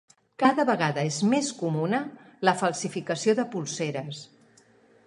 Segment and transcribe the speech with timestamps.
[0.43, 2.01] Cada vegada és més comuna
[2.49, 4.25] la falsificació de polseres.